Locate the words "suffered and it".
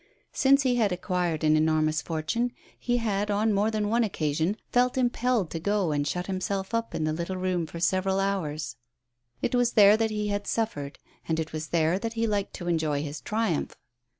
10.47-11.53